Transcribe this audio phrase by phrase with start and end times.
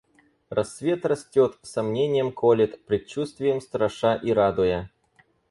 [0.49, 4.89] Рассвет растет, сомненьем колет, предчувствием страша и радуя.